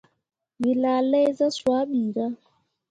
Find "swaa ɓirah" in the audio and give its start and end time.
1.57-2.33